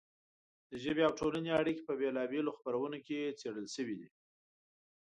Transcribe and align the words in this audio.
د 0.69 0.71
ژبې 0.83 1.01
او 1.07 1.13
ټولنې 1.19 1.49
اړیکې 1.61 1.83
په 1.87 1.93
بېلا 1.99 2.23
بېلو 2.31 2.55
خپرونو 2.57 2.97
کې 3.05 3.35
څېړل 3.39 3.67
شوې 3.75 3.95
دي. 3.99 4.09